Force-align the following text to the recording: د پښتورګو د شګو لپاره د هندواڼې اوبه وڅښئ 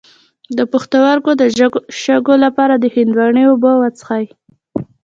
د 0.57 0.59
پښتورګو 0.71 1.31
د 1.41 1.43
شګو 2.03 2.35
لپاره 2.45 2.73
د 2.77 2.85
هندواڼې 2.95 3.43
اوبه 3.49 3.71
وڅښئ 3.81 4.25